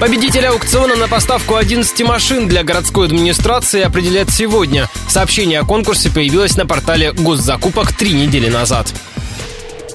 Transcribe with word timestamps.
Победителя 0.00 0.48
аукциона 0.48 0.96
на 0.96 1.08
поставку 1.08 1.56
11 1.56 2.00
машин 2.08 2.48
для 2.48 2.64
городской 2.64 3.06
администрации 3.06 3.82
определят 3.82 4.30
сегодня. 4.30 4.88
Сообщение 5.08 5.60
о 5.60 5.66
конкурсе 5.66 6.08
появилось 6.08 6.56
на 6.56 6.64
портале 6.64 7.12
госзакупок 7.12 7.92
три 7.92 8.14
недели 8.14 8.48
назад. 8.48 8.94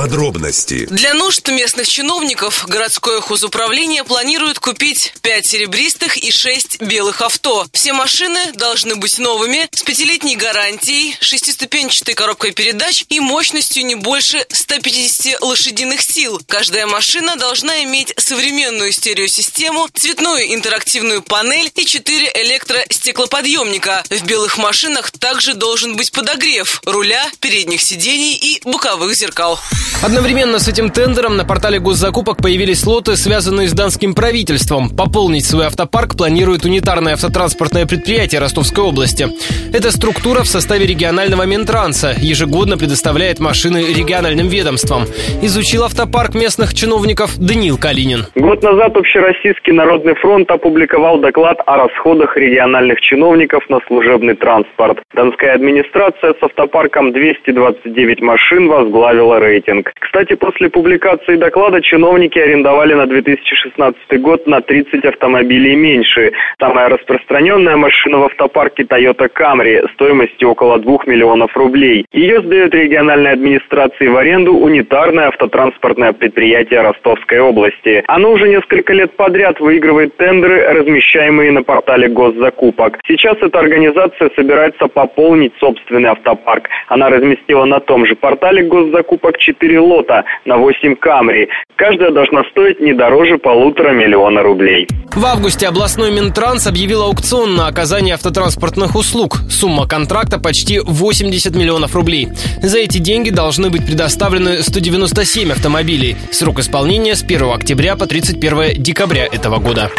Подробности. 0.00 0.86
Для 0.86 1.12
нужд 1.12 1.46
местных 1.48 1.86
чиновников 1.86 2.64
городское 2.66 3.20
хозуправление 3.20 4.02
планирует 4.02 4.58
купить 4.58 5.12
5 5.20 5.46
серебристых 5.46 6.16
и 6.16 6.30
6 6.30 6.80
белых 6.80 7.20
авто. 7.20 7.66
Все 7.74 7.92
машины 7.92 8.52
должны 8.54 8.96
быть 8.96 9.18
новыми, 9.18 9.68
с 9.70 9.82
пятилетней 9.82 10.36
гарантией, 10.36 11.18
шестиступенчатой 11.20 12.14
коробкой 12.14 12.52
передач 12.52 13.04
и 13.10 13.20
мощностью 13.20 13.84
не 13.84 13.94
больше 13.94 14.42
150 14.48 15.42
лошадиных 15.42 16.00
сил. 16.00 16.40
Каждая 16.48 16.86
машина 16.86 17.36
должна 17.36 17.84
иметь 17.84 18.14
современную 18.16 18.92
стереосистему, 18.92 19.86
цветную 19.92 20.54
интерактивную 20.54 21.20
панель 21.20 21.70
и 21.74 21.84
4 21.84 22.32
электростеклоподъемника. 22.36 24.02
В 24.08 24.22
белых 24.22 24.56
машинах 24.56 25.10
также 25.10 25.52
должен 25.52 25.96
быть 25.96 26.10
подогрев 26.10 26.80
руля, 26.86 27.30
передних 27.40 27.82
сидений 27.82 28.34
и 28.34 28.62
боковых 28.64 29.14
зеркал. 29.14 29.60
Одновременно 30.02 30.58
с 30.58 30.66
этим 30.66 30.90
тендером 30.90 31.36
на 31.36 31.44
портале 31.44 31.78
госзакупок 31.78 32.38
появились 32.38 32.86
лоты, 32.86 33.16
связанные 33.16 33.68
с 33.68 33.72
данским 33.72 34.14
правительством. 34.14 34.88
Пополнить 34.88 35.44
свой 35.44 35.66
автопарк 35.66 36.16
планирует 36.16 36.64
унитарное 36.64 37.14
автотранспортное 37.14 37.86
предприятие 37.86 38.40
Ростовской 38.40 38.82
области. 38.82 39.28
Эта 39.74 39.90
структура 39.90 40.40
в 40.40 40.46
составе 40.46 40.86
регионального 40.86 41.44
Минтранса 41.44 42.14
ежегодно 42.16 42.78
предоставляет 42.78 43.40
машины 43.40 43.84
региональным 43.94 44.48
ведомствам. 44.48 45.02
Изучил 45.42 45.84
автопарк 45.84 46.34
местных 46.34 46.72
чиновников 46.74 47.38
Даниил 47.38 47.76
Калинин. 47.76 48.24
Год 48.34 48.62
назад 48.62 48.96
Общероссийский 48.96 49.72
народный 49.72 50.14
фронт 50.14 50.50
опубликовал 50.50 51.18
доклад 51.18 51.58
о 51.66 51.76
расходах 51.76 52.36
региональных 52.36 53.00
чиновников 53.00 53.68
на 53.68 53.80
служебный 53.86 54.34
транспорт. 54.34 54.98
Донская 55.14 55.54
администрация 55.54 56.34
с 56.40 56.42
автопарком 56.42 57.12
229 57.12 58.22
машин 58.22 58.68
возглавила 58.68 59.38
рейтинг. 59.38 59.79
Кстати, 60.00 60.34
после 60.34 60.68
публикации 60.68 61.36
доклада 61.36 61.80
чиновники 61.80 62.38
арендовали 62.38 62.94
на 62.94 63.06
2016 63.06 64.20
год 64.20 64.46
на 64.46 64.60
30 64.60 65.04
автомобилей 65.04 65.76
меньше. 65.76 66.32
Самая 66.58 66.88
распространенная 66.88 67.76
машина 67.76 68.18
в 68.18 68.24
автопарке 68.24 68.82
Toyota 68.82 69.28
Camry 69.32 69.88
стоимостью 69.94 70.50
около 70.50 70.78
2 70.78 70.98
миллионов 71.06 71.56
рублей. 71.56 72.06
Ее 72.12 72.40
сдает 72.40 72.74
региональной 72.74 73.32
администрации 73.32 74.08
в 74.08 74.16
аренду 74.16 74.54
унитарное 74.54 75.28
автотранспортное 75.28 76.12
предприятие 76.12 76.82
Ростовской 76.82 77.38
области. 77.38 78.02
Оно 78.06 78.32
уже 78.32 78.48
несколько 78.48 78.92
лет 78.92 79.12
подряд 79.16 79.60
выигрывает 79.60 80.16
тендеры, 80.16 80.62
размещаемые 80.72 81.52
на 81.52 81.62
портале 81.62 82.08
госзакупок. 82.08 82.98
Сейчас 83.06 83.36
эта 83.40 83.58
организация 83.58 84.30
собирается 84.36 84.86
пополнить 84.86 85.52
собственный 85.60 86.10
автопарк. 86.10 86.68
Она 86.88 87.08
разместила 87.08 87.64
на 87.64 87.80
том 87.80 88.06
же 88.06 88.14
портале 88.16 88.64
госзакупок 88.64 89.38
4 89.70 89.80
лота 89.80 90.24
на 90.44 90.56
8 90.56 90.96
Камри. 90.96 91.48
Каждая 91.76 92.10
должна 92.10 92.42
стоить 92.50 92.80
не 92.80 92.92
дороже 92.92 93.38
полутора 93.38 93.92
миллиона 93.92 94.42
рублей. 94.42 94.86
В 95.14 95.24
августе 95.24 95.66
областной 95.68 96.10
Минтранс 96.12 96.66
объявил 96.66 97.02
аукцион 97.02 97.56
на 97.56 97.66
оказание 97.66 98.14
автотранспортных 98.14 98.94
услуг. 98.96 99.38
Сумма 99.48 99.86
контракта 99.86 100.38
почти 100.38 100.80
80 100.80 101.54
миллионов 101.54 101.94
рублей. 101.94 102.28
За 102.62 102.78
эти 102.78 102.98
деньги 102.98 103.30
должны 103.30 103.70
быть 103.70 103.86
предоставлены 103.86 104.62
197 104.62 105.52
автомобилей. 105.52 106.16
Срок 106.30 106.58
исполнения 106.58 107.14
с 107.14 107.22
1 107.22 107.50
октября 107.50 107.96
по 107.96 108.06
31 108.06 108.82
декабря 108.82 109.26
этого 109.26 109.58
года. 109.58 109.90